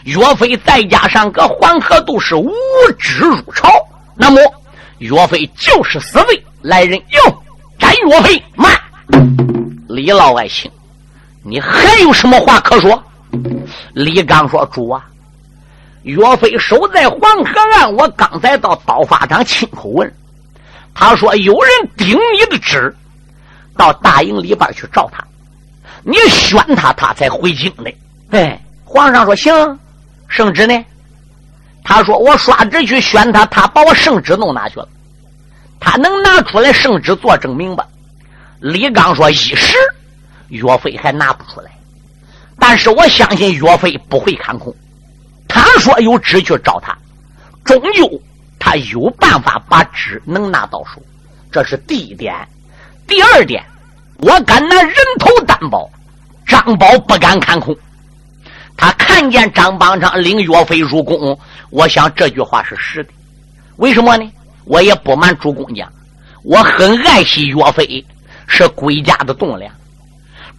[0.05, 2.51] 岳飞再加上个黄河都是无
[2.99, 3.71] 知入朝，
[4.15, 4.41] 那么
[4.99, 6.45] 岳飞就是死罪。
[6.63, 7.43] 来人，哟，
[7.79, 8.43] 斩岳飞！
[8.55, 8.71] 慢，
[9.89, 10.71] 李老爱卿，
[11.43, 13.03] 你还有什么话可说？
[13.95, 15.05] 李刚说：“主啊，
[16.03, 20.15] 岳飞守在黄河岸，我刚才到刀法场亲口问，
[20.95, 22.95] 他说有人顶你的旨。”
[23.77, 25.25] 到大营里边去找他，
[26.03, 27.91] 你选他，他才回京的。
[28.31, 29.55] 哎，皇上说行，
[30.31, 30.85] 圣旨呢？
[31.85, 34.89] 他说我刷旨去选他，他把我圣旨弄哪去了？
[35.81, 37.85] 他能拿出来圣旨做证明吧？
[38.61, 39.77] 李刚说一时
[40.49, 41.71] 岳飞还拿不出来，
[42.59, 44.75] 但是我相信岳飞不会看空。
[45.49, 46.97] 他说有旨去找他，
[47.65, 48.23] 终究
[48.59, 51.03] 他有办法把旨能拿到手，
[51.51, 52.35] 这是第一点。
[53.07, 53.65] 第二点。
[54.23, 55.89] 我敢拿人头担保，
[56.47, 57.75] 张宝不敢看空。
[58.81, 61.39] 他看见张邦昌领岳飞入宫，
[61.69, 63.11] 我想这句话是实的。
[63.77, 64.33] 为什么呢？
[64.65, 65.87] 我也不瞒主公讲，
[66.43, 68.03] 我很爱惜岳飞，
[68.47, 69.71] 是归家的栋梁。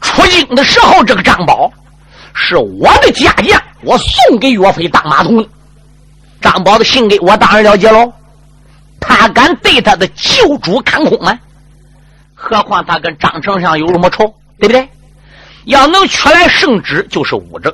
[0.01, 1.71] 出京的时候，这个张宝
[2.35, 5.43] 是我的家将，我送给岳飞当马童。
[6.39, 8.13] 张宝的性格我当然了解喽。
[8.99, 11.35] 他敢对他的旧主看空吗？
[12.35, 14.87] 何况他跟张丞相有什么仇，对不对？
[15.65, 17.73] 要能取来圣旨，就是武正。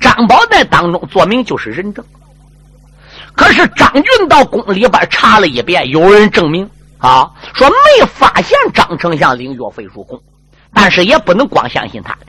[0.00, 2.04] 张宝在当中做名就是人证。
[3.34, 10.20] 可是张俊到宫里边查了一遍，有人证明啊，说没发现张丞相领岳飞入宫，
[10.74, 12.26] 但是也不能光相信他的。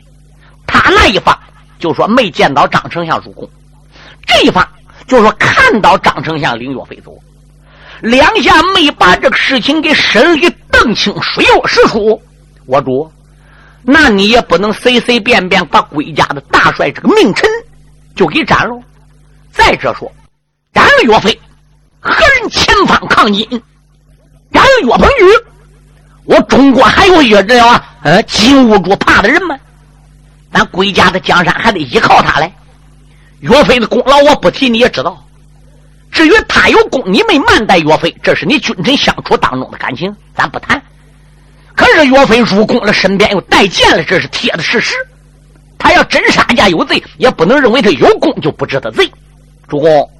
[0.67, 1.37] 他那一方
[1.79, 3.49] 就说没见到张丞相入宫，
[4.25, 4.67] 这一方
[5.07, 7.17] 就说看到张丞相领岳飞走，
[8.01, 12.21] 两下没把这个事情给审理澄清、水落石出。
[12.65, 13.11] 我主，
[13.83, 17.49] 那你也不能随随便便把归家的大帅这个名臣
[18.15, 18.79] 就给斩了。
[19.51, 20.11] 再者说。
[20.73, 21.37] 斩了岳飞，
[21.99, 23.45] 何人前方抗金？
[24.53, 25.23] 斩了岳鹏宇，
[26.23, 29.57] 我中国还有一个人啊，呃，金兀术怕的人吗？
[30.53, 32.49] 咱归家的江山还得依靠他嘞。
[33.41, 35.21] 岳飞的功劳我不提，你也知道。
[36.09, 40.81] 至于他有功，你没慢待岳飞，这是你君臣相处当中的感情，咱不谈。
[41.81, 44.93] 可是岳飞入宫了，身边又带剑了，这是铁的事实。
[45.79, 49.11] 他要真杀家有罪，也不能认为他有功就不知得罪。
[49.67, 50.11] 主公。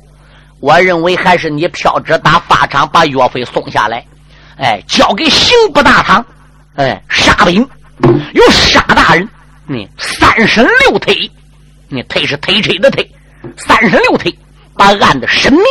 [0.60, 4.04] 我认为还是你飘着打法场，把岳飞送下来，
[4.58, 6.26] 哎，交给刑部大堂，
[6.78, 7.68] 哎，沙兵
[8.34, 9.30] 有杀大人，
[9.68, 11.30] 你三审六推，
[11.90, 13.08] 你推是推车的推，
[13.56, 14.36] 三审六推，
[14.76, 15.62] 把案子审明。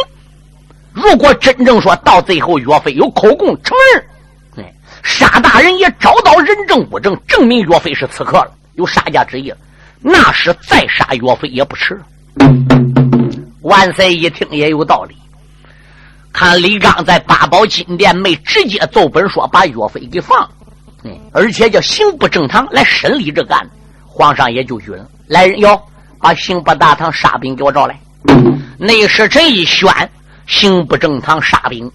[0.93, 4.05] 如果真正说到最后岳飞有口供承认，
[5.03, 9.57] 沙大人也找到人证物证，证明岳飞是刺客了，有杀家之意了，
[10.01, 12.01] 那是再杀岳飞也不迟。
[13.63, 15.15] 万岁一听也有道理，
[16.33, 20.49] 看李刚在八宝金殿没直接奏本说把岳飞给放，
[21.05, 23.71] 嗯，而且叫刑部正堂来审理这个案子，
[24.07, 25.07] 皇上也就允了。
[25.27, 25.81] 来人哟，
[26.19, 27.99] 把刑部大堂沙兵给我找来。
[28.79, 29.91] 内侍臣一宣，
[30.47, 31.91] 刑部正堂沙兵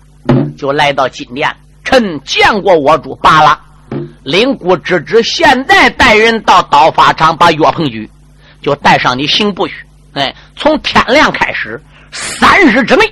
[0.56, 1.52] 就来到金殿。
[1.86, 3.58] 臣见过我主罢了。
[4.24, 8.10] 领姑之旨，现在带人到刀法场，把岳鹏举
[8.62, 9.76] 就带上你刑部去。
[10.14, 13.06] 哎，从天亮开始，三日之内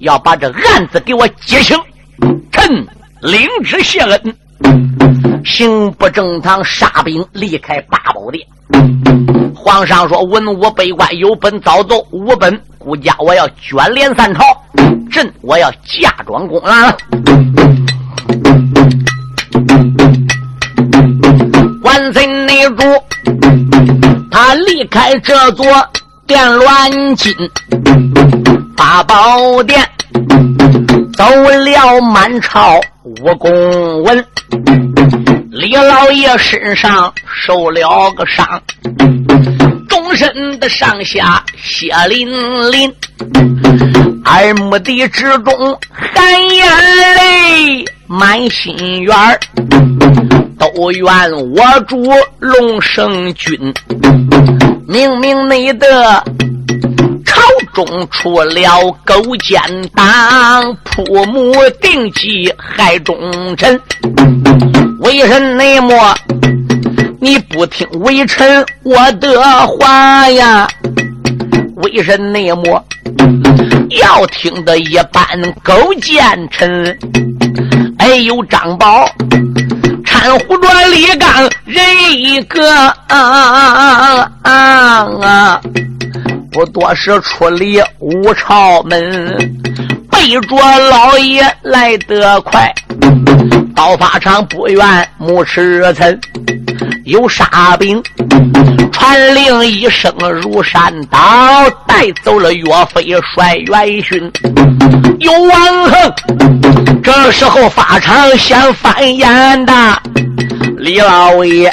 [0.00, 1.76] 要把这案子给我结清。
[2.52, 2.86] 臣
[3.20, 4.36] 领旨谢恩。
[5.44, 8.46] 刑部正堂杀兵离开八宝殿。
[9.54, 14.44] 皇上说：“文武百官有本早奏，无本孤家我要卷帘三朝。
[15.10, 16.96] 朕我要嫁妆公了。”
[21.94, 22.82] 万岁内主，
[24.28, 25.64] 他离开这座。
[26.26, 27.32] 殿乱金
[28.74, 29.86] 八宝殿，
[31.16, 34.26] 走了满朝武功文。
[35.52, 37.12] 李老爷身上
[37.44, 38.60] 受了个伤，
[39.86, 42.26] 终身的上下血淋
[42.72, 42.92] 淋，
[44.24, 46.66] 耳目的之中含眼
[47.16, 49.14] 泪，满心愿
[50.58, 51.06] 都怨
[51.54, 52.02] 我主
[52.38, 53.74] 龙生君。
[54.86, 56.22] 明明内得
[57.24, 57.40] 朝
[57.72, 59.60] 中出了勾践
[59.94, 63.16] 党，铺木定计害忠
[63.56, 63.80] 臣。
[65.00, 66.14] 为人内莫
[67.20, 70.68] 你不听微臣我的话呀？
[71.76, 72.82] 为人内莫
[73.90, 75.26] 要听的一般
[75.62, 76.98] 勾践臣？
[77.98, 79.08] 哎呦，张宝。
[80.46, 82.72] 胡着李刚人一个
[83.08, 85.60] 啊啊！
[86.50, 89.36] 不多时出离五朝门，
[90.10, 92.72] 背着老爷来得快。
[93.74, 96.18] 到法场不远木池村，
[97.04, 98.02] 有沙兵
[98.90, 100.10] 传令一声
[100.42, 104.32] 如山倒，带走了岳飞帅元勋。
[105.20, 106.14] 有王恒，
[107.02, 110.02] 这时候法场先翻眼的
[110.78, 111.70] 李老爷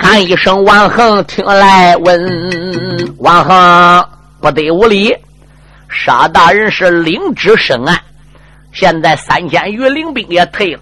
[0.00, 4.08] 喊一声：“王恒，听来问王恒，
[4.40, 5.14] 不得无礼。
[5.90, 7.98] 沙大人是领旨审案，
[8.72, 10.80] 现在三千余领兵也退了。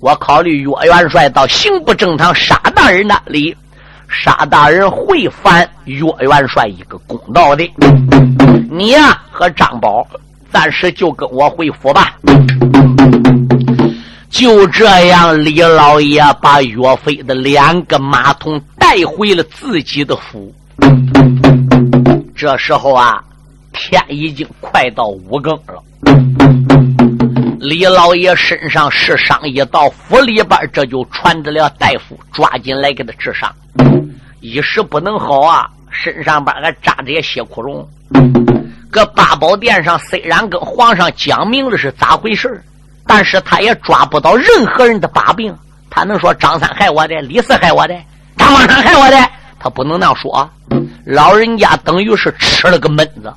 [0.00, 3.56] 我考虑岳元帅到刑部正堂沙大人那里，
[4.08, 7.68] 沙大人会还岳元帅一个公道的。
[8.70, 10.06] 你呀和张宝。”
[10.50, 12.16] 暂时就跟我回府吧。
[14.30, 20.50] 就这样，李老爷把岳飞的两个马童带回了自己的府。
[22.34, 23.22] 这时候啊，
[23.74, 25.84] 天已经快到五更了。
[27.60, 33.52] 李老爷身上是伤一到，府里边这就传着了大夫，抓紧来给他治伤。
[34.40, 37.84] 一时不能好啊，身上边还扎着些血窟窿。
[38.90, 42.62] 搁八宝殿上，虽然跟皇上讲明了是咋回事
[43.04, 45.52] 但是他也抓不到任何人的把柄。
[45.90, 47.94] 他能说张三害我的，李四害我的？
[48.36, 49.16] 张邦昌害我的，
[49.58, 50.48] 他不能那样说。
[51.04, 53.32] 老人家等于是吃了个闷子，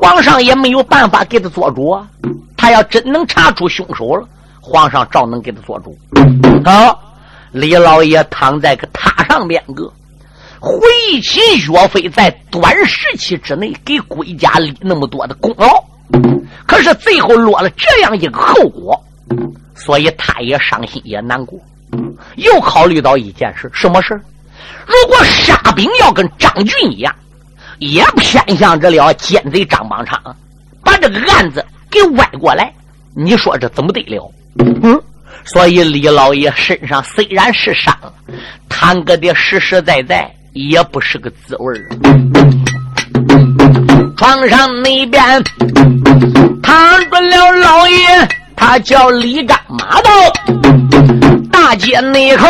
[0.00, 2.08] 皇上也没有办法给他做主啊。
[2.56, 4.26] 他要真能查出凶手了，
[4.60, 5.96] 皇上照能给他做主。
[6.64, 6.98] 好，
[7.50, 9.92] 李老爷躺在个榻上边个，
[10.60, 10.78] 回
[11.10, 11.40] 忆起
[11.70, 15.84] 岳飞在短时期之内给归家立那么多的功劳，
[16.66, 18.98] 可是最后落了这样一个后果，
[19.74, 21.58] 所以他也伤心也难过。
[22.36, 24.18] 又考虑到一件事，什么事
[24.86, 27.14] 如果沙兵要跟张俊一样，
[27.82, 30.16] 也偏向这了奸贼张邦昌，
[30.84, 32.72] 把这个案子给歪过来，
[33.12, 34.32] 你说这怎么得了？
[34.58, 35.02] 嗯，
[35.44, 37.92] 所以李老爷身上虽然是伤，
[38.68, 41.88] 堂哥的实实在在也不是个滋味儿。
[44.16, 45.20] 床上那边
[46.62, 50.10] 躺着了老爷，他叫李刚马道。
[51.50, 52.46] 大街那口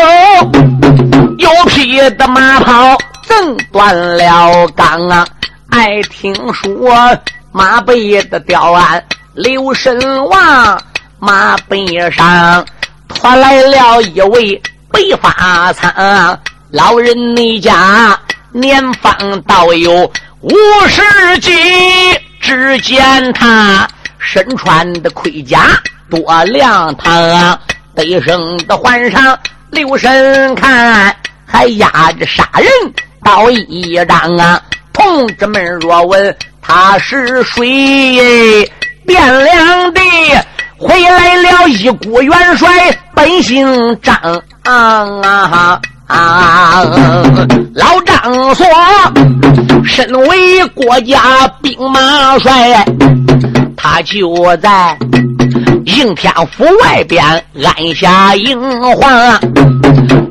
[1.38, 2.98] 有匹的马跑，
[3.32, 5.26] 挣断了钢啊！
[5.70, 7.18] 爱听说
[7.50, 9.02] 马背的吊鞍
[9.32, 10.82] 刘神王，
[11.18, 12.62] 马背上
[13.08, 14.60] 拖来了一位
[14.90, 16.38] 白发苍
[16.70, 18.18] 老人，你家
[18.50, 20.12] 年方倒有
[20.42, 20.52] 五
[20.86, 21.50] 十几，
[22.38, 25.70] 只见他身穿的盔甲
[26.10, 27.58] 多亮堂。
[27.94, 29.38] 背生的换上
[29.70, 31.16] 留神看，
[31.46, 32.68] 还压着杀人
[33.24, 34.60] 刀一张啊！
[34.92, 37.62] 同志们若问他是谁，
[39.06, 40.00] 汴梁的
[40.76, 42.68] 回来了一股元帅，
[43.14, 44.14] 本姓张
[44.64, 45.80] 啊！
[47.74, 48.66] 老张说，
[49.84, 52.84] 身为国家兵马帅，
[53.76, 54.96] 他就在。
[55.84, 57.24] 应天府外边
[57.64, 58.60] 安下营
[59.00, 59.40] 房，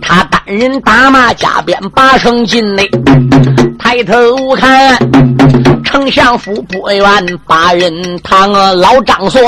[0.02, 2.90] 他单人打马加鞭把声进内，
[3.80, 4.98] 抬头看
[5.84, 7.06] 丞相府不远
[7.48, 9.42] 八人堂，老张说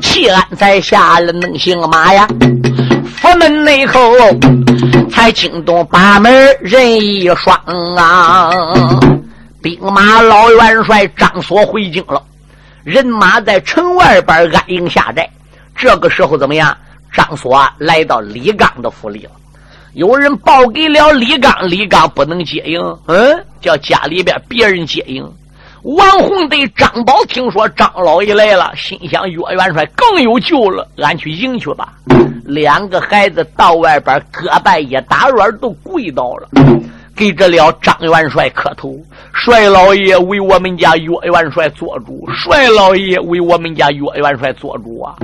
[0.00, 2.26] 齐安在下了能行马呀，
[3.16, 4.00] 府门内口
[5.10, 7.56] 才惊动八门人一双
[7.96, 8.50] 啊，
[9.60, 12.22] 兵马老元帅张所回京了。
[12.84, 15.28] 人马在城外边安营下寨，
[15.76, 16.76] 这个时候怎么样？
[17.12, 19.30] 张所来到李刚的府里了。
[19.94, 25.28] 有人报给了李刚，李刚不能接应，嗯，叫家里边别人接应。
[25.82, 31.94] 王洪对张宝听说张老爷来了，心想：岳元帅更有救了，俺去迎去吧。
[32.44, 36.48] 两个孩子到外边各拜一打软，都跪倒了。
[37.18, 38.96] 给这了张元帅磕头，
[39.34, 45.16] 帅老爷为我们家岳元帅做主，帅老爷为我们家岳元帅做主啊！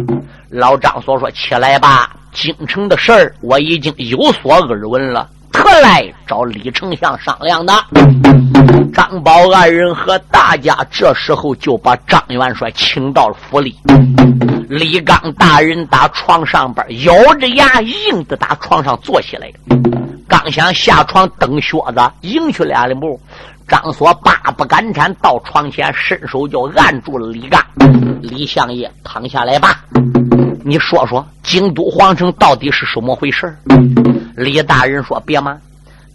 [0.49, 7.73] 老张所说：“起来吧，京城的事儿我已经有所耳闻了，特来找李丞相商量的。”
[8.93, 13.77] 张宝二人和大家这时候就把张元帅请到了府里。
[14.69, 19.51] 李刚大人打床上边咬着牙，硬的打床上坐起来。
[20.29, 23.21] 刚想下床蹬靴子迎去两里步，
[23.69, 27.61] 张所八不敢颤，到床前伸手就按住了李刚。
[28.23, 29.85] 李相爷躺下来吧，
[30.67, 33.55] 你说说京都皇城到底是什么回事？
[34.35, 35.61] 李大人说：“别忙，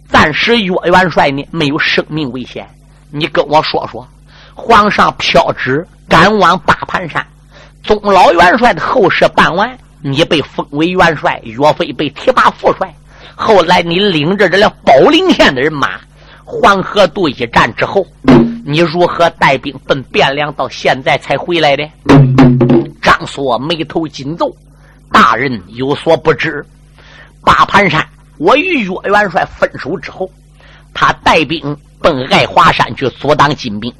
[0.08, 2.68] 暂时岳元帅呢没有生命危险，
[3.12, 4.04] 你跟我说说，
[4.52, 7.24] 皇上飘旨赶往八盘山，
[7.84, 12.92] 宗老元帅的后事办完，你被封为元帅，岳飞被提拔副帅。”
[13.36, 15.90] 后来你领着这辆宝林县的人马，
[16.44, 18.04] 黄河渡一战之后，
[18.64, 20.52] 你如何带兵奔汴梁？
[20.54, 21.88] 到现在才回来的？
[23.00, 24.54] 张所眉头紧皱，
[25.10, 26.64] 大人有所不知，
[27.42, 28.06] 八盘山，
[28.38, 30.30] 我与岳元帅分手之后，
[30.92, 33.92] 他带兵奔爱华山去阻挡金兵，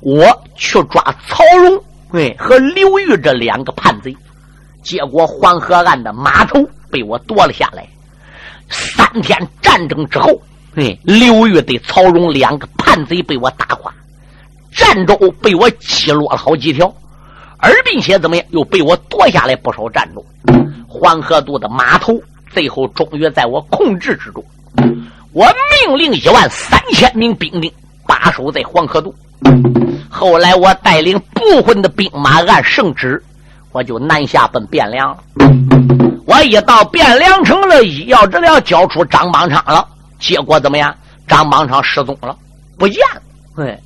[0.00, 0.24] 我
[0.56, 1.82] 去抓曹荣，
[2.12, 4.16] 哎，和刘玉这两个叛贼，
[4.82, 7.86] 结果黄河岸的码头被我夺了下来。
[8.70, 10.40] 三天战争之后，
[10.74, 13.92] 哎，刘玉对曹荣两个叛贼被我打垮，
[14.78, 16.94] 战州被我击落了好几条，
[17.56, 20.24] 而并且怎么样，又被我夺下来不少战州。
[20.86, 22.14] 黄河渡的码头
[22.48, 24.44] 最后终于在我控制之中。
[25.32, 25.44] 我
[25.86, 27.70] 命令一万三千名兵丁
[28.06, 29.12] 把守在黄河渡。
[30.08, 33.20] 后来我带领部分的兵马按圣旨，
[33.72, 35.18] 我就南下奔汴梁了。
[36.24, 39.86] 我一到汴梁城了，医药治疗交出张邦昌了，
[40.20, 40.94] 结果怎么样？
[41.26, 42.34] 张邦昌失踪了，
[42.78, 43.22] 不见了。
[43.56, 43.78] 哎，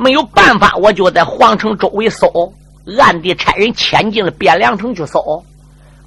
[0.00, 2.54] 没有办法，我就在皇城周围搜，
[2.98, 5.44] 暗地差人潜进了汴梁城去搜。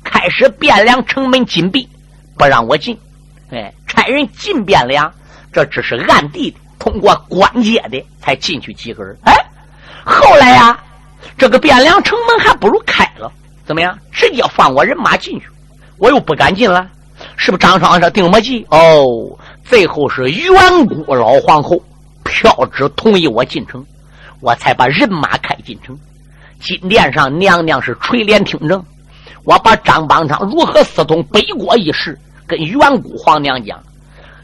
[0.04, 1.88] 开始汴梁城门紧闭，
[2.36, 2.98] 不让我进。
[3.52, 5.14] 哎，差人进汴梁，
[5.52, 9.16] 这只是暗地的，通过关街的才进去几个人。
[9.26, 9.34] 哎，
[10.04, 10.76] 后来呀，
[11.38, 13.32] 这个汴梁城门还不如开了，
[13.64, 13.96] 怎么样？
[14.12, 15.46] 直接放我人马进去，
[15.98, 16.89] 我又不敢进了，
[17.38, 17.60] 是不是？
[17.60, 18.66] 张双说定么计？
[18.72, 21.80] 哦，最后是远古老皇后
[22.24, 23.86] 票旨同意我进城，
[24.39, 25.97] 我才把人马开进城。
[26.59, 28.84] 金殿上，娘娘是垂帘听政。
[29.43, 32.17] 我把张邦昌如何私通北国一事
[32.47, 33.78] 跟远古皇娘讲，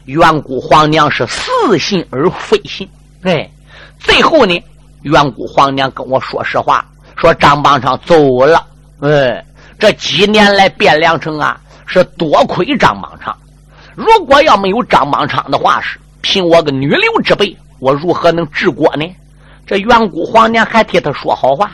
[0.04, 2.86] 远古皇娘是似信而非信。
[3.22, 3.50] 哎，
[3.98, 4.62] 最后呢，
[5.02, 6.84] 远古皇娘跟我说实话，
[7.16, 8.66] 说张邦昌走了。
[9.00, 9.42] 哎，
[9.78, 13.34] 这几年来汴梁城啊，是多亏张邦昌。
[13.94, 19.04] 如果要没有张邦昌的话，是凭我个女流之辈，我如何能治国呢？
[19.66, 21.72] 这远古皇娘还替他说好话。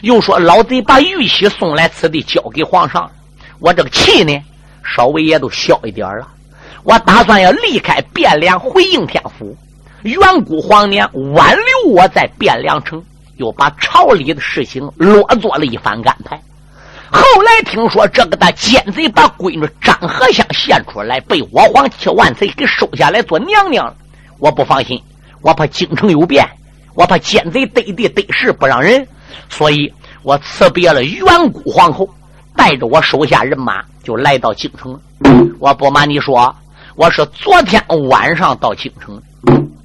[0.00, 3.10] 又说老贼把玉玺送来此地，交给皇上。
[3.58, 4.42] 我这个气呢，
[4.84, 6.26] 稍微也都消一点了。
[6.82, 9.56] 我打算要离开汴梁，回应天府。
[10.02, 13.02] 远古皇娘挽留我在汴梁城，
[13.36, 16.40] 又把朝里的事情落做了一番安排。
[17.10, 23.94] 后来听说这个大奸贼把闺女张和香献出来，被我皇七万岁给收下来做娘娘了。
[24.38, 25.02] 我不放心，
[25.42, 26.48] 我怕京城有变，
[26.94, 29.06] 我怕奸贼得地得势不让人。
[29.48, 32.08] 所以我辞别了远古皇后，
[32.56, 34.98] 带着我手下人马就来到京城。
[35.58, 36.54] 我不瞒你说，
[36.94, 39.20] 我是昨天晚上到京城，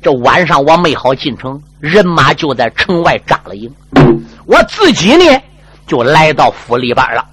[0.02, 3.72] 这晚上我没好进城，人马就在城外扎了营。
[4.46, 5.42] 我自己呢，
[5.86, 7.26] 就来到府里边了。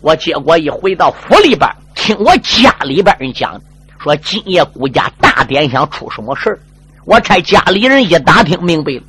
[0.00, 3.60] 我结果一回到府里边，听我家里边人讲，
[3.98, 6.58] 说今夜顾家大典想出什么事
[7.10, 9.02] 我差家里人一打听明白了。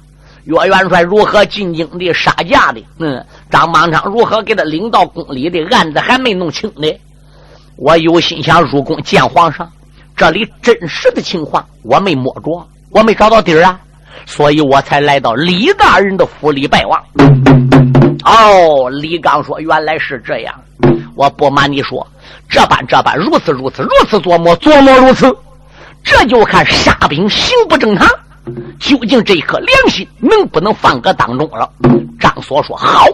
[0.46, 2.84] 岳元帅如何进京的杀价的？
[2.98, 6.92] 嗯，张邦昌如何给他领到宫里的案子还没弄清呢？
[7.76, 9.72] 我有心想入宫见皇上，
[10.18, 13.80] 这里真实的情况我没摸着，我没找到底儿啊，
[14.26, 17.00] 所以我才来到李大人的府里拜望。
[18.26, 20.56] 哦，李刚说：“原来是这样，
[21.14, 22.06] 我不瞒你说，
[22.50, 25.32] 这般这般，如此如此，如此琢磨琢磨如此，
[26.04, 28.08] 这就看沙兵行不正常。”
[28.80, 31.72] 究竟这颗良心能不能放搁当中了？
[32.20, 33.06] 张所说好，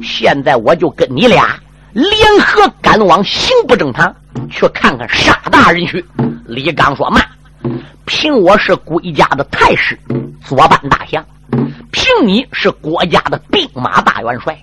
[0.00, 1.58] 现在我就跟你俩
[1.92, 4.14] 联合赶往刑部正堂
[4.48, 6.04] 去看看沙大人去。
[6.46, 7.20] 李刚说慢，
[8.06, 9.98] 凭我是归家的太师，
[10.44, 11.20] 左班大将；
[11.90, 14.56] 凭你是国家的兵马大元帅，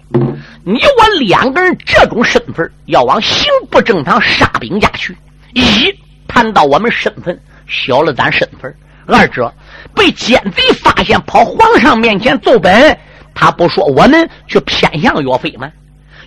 [0.64, 5.16] 你我两个人这种身份要往刑部正堂沙兵家去，
[5.54, 5.94] 一
[6.28, 7.38] 谈到我们身份，
[7.68, 8.74] 小了咱身份。
[9.06, 9.54] 二者
[9.96, 12.98] 被奸贼发现，跑皇上面前奏本，
[13.34, 15.72] 他不说我们去偏向岳飞吗？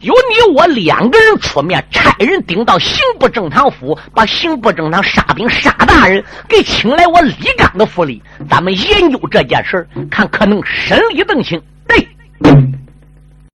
[0.00, 11.62] 有你我两个人出面，差人顶到刑部正堂府，把刑部正堂沙兵沙大人给请来我李刚的府里，咱们研究这件事看可能审理邓清。
[11.86, 12.08] 对。